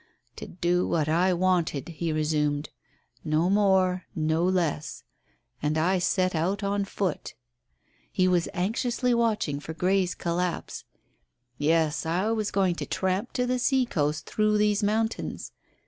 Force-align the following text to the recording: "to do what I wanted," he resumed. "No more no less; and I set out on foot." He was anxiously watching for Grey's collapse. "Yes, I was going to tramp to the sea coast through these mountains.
"to 0.35 0.47
do 0.47 0.87
what 0.87 1.07
I 1.07 1.31
wanted," 1.31 1.89
he 1.89 2.11
resumed. 2.11 2.71
"No 3.23 3.51
more 3.51 4.05
no 4.15 4.43
less; 4.43 5.03
and 5.61 5.77
I 5.77 5.99
set 5.99 6.33
out 6.33 6.63
on 6.63 6.85
foot." 6.85 7.35
He 8.11 8.27
was 8.27 8.49
anxiously 8.55 9.13
watching 9.13 9.59
for 9.59 9.73
Grey's 9.75 10.15
collapse. 10.15 10.85
"Yes, 11.59 12.03
I 12.07 12.31
was 12.31 12.49
going 12.49 12.73
to 12.77 12.85
tramp 12.87 13.31
to 13.33 13.45
the 13.45 13.59
sea 13.59 13.85
coast 13.85 14.25
through 14.25 14.57
these 14.57 14.81
mountains. 14.81 15.51